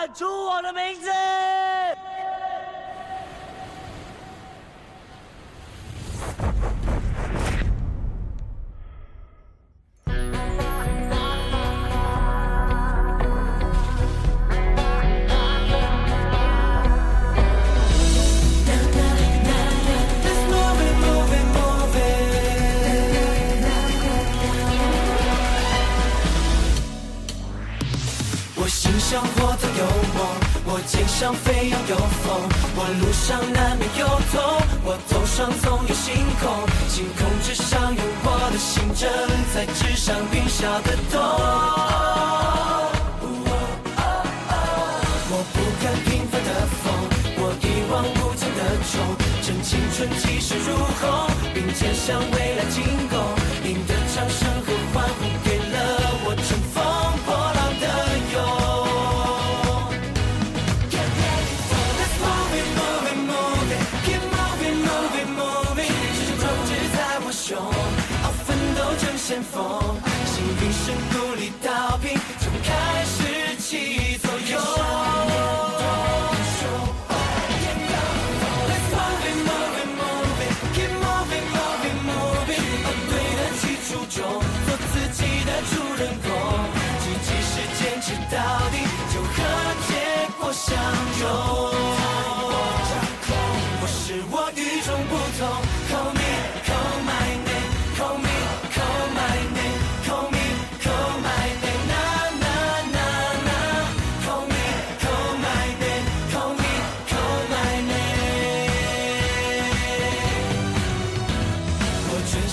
[0.00, 1.10] 喊出我的名字！
[30.80, 32.40] 我肩上飞扬有风，
[32.74, 34.40] 我路上难免有痛，
[34.82, 36.48] 我头上总有星空，
[36.88, 39.06] 星空之上有我的心，正
[39.52, 41.20] 在纸上云霄的动。
[45.28, 46.48] 我不敢平凡的
[46.80, 46.88] 风，
[47.36, 49.04] 我一往无前的冲，
[49.42, 52.49] 趁青春气势如虹，并肩向未
[85.44, 86.28] 的主人公。
[87.00, 88.36] 奇迹是坚持到
[88.70, 88.74] 底，
[89.12, 89.36] 就和
[89.86, 89.90] 结
[90.38, 90.68] 果相
[91.20, 91.22] 拥。
[93.82, 95.40] 我是我与众不同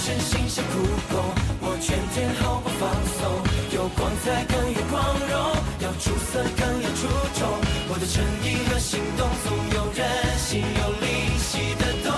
[0.08, 0.72] 身心像苦
[1.12, 1.20] 功，
[1.60, 2.88] 我全天候不放
[3.20, 3.28] 松，
[3.76, 5.36] 有光彩更有光荣，
[5.84, 7.44] 要出色更要出众。
[7.90, 10.08] 我的诚意和行动，总有人
[10.40, 12.16] 心有灵犀的动。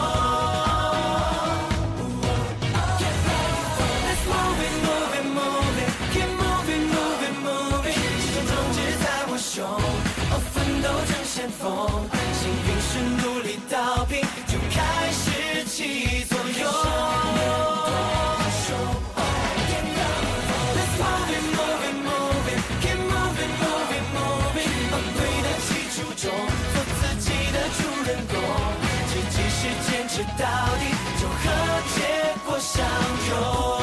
[4.05, 7.97] Let's move it, move it, move it, keep moving, moving, moving。
[8.21, 9.65] 始终壮志在我胸，
[10.53, 12.05] 奋斗正先锋，
[12.37, 14.21] 幸运是努力到拼，
[31.19, 33.78] 就和结果相拥。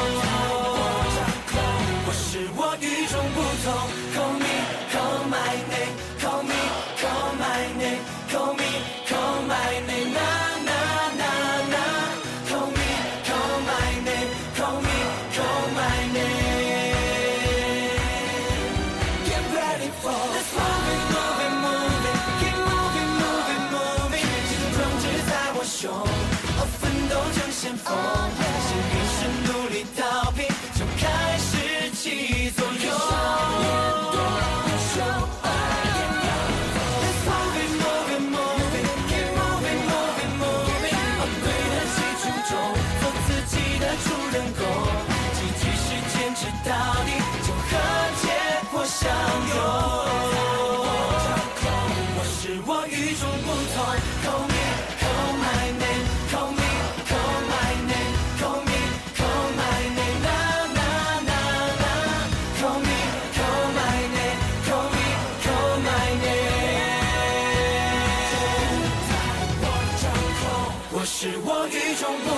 [71.69, 72.36] 雨中不